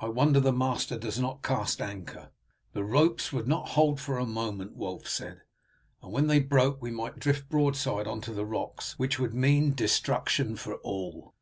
[0.00, 2.32] "I wonder the master does not cast anchor."
[2.72, 5.42] "The ropes would not hold for a moment," Wulf said,
[6.02, 9.74] "and when they broke we might drift broadside on to the rocks, which would mean
[9.74, 11.34] destruction for all.